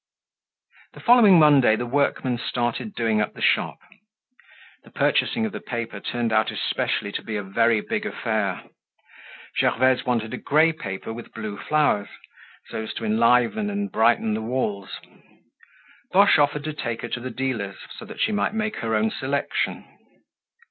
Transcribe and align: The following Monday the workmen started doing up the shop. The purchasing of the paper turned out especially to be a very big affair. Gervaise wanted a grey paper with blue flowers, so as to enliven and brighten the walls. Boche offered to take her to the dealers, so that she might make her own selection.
The 0.93 0.99
following 0.99 1.37
Monday 1.37 1.75
the 1.75 1.85
workmen 1.85 2.39
started 2.39 2.95
doing 2.95 3.21
up 3.21 3.35
the 3.35 3.41
shop. 3.43 3.77
The 4.83 4.89
purchasing 4.89 5.45
of 5.45 5.51
the 5.51 5.59
paper 5.61 5.99
turned 5.99 6.33
out 6.33 6.49
especially 6.49 7.11
to 7.11 7.21
be 7.21 7.35
a 7.35 7.43
very 7.43 7.81
big 7.81 8.07
affair. 8.07 8.63
Gervaise 9.59 10.03
wanted 10.03 10.33
a 10.33 10.37
grey 10.37 10.73
paper 10.73 11.13
with 11.13 11.31
blue 11.35 11.55
flowers, 11.55 12.09
so 12.69 12.81
as 12.81 12.95
to 12.95 13.05
enliven 13.05 13.69
and 13.69 13.91
brighten 13.91 14.33
the 14.33 14.41
walls. 14.41 14.89
Boche 16.11 16.39
offered 16.39 16.63
to 16.63 16.73
take 16.73 17.03
her 17.03 17.09
to 17.09 17.19
the 17.19 17.29
dealers, 17.29 17.77
so 17.99 18.05
that 18.05 18.19
she 18.19 18.31
might 18.31 18.55
make 18.55 18.77
her 18.77 18.95
own 18.95 19.11
selection. 19.11 19.85